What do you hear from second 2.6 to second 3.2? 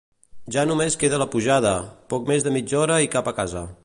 hora i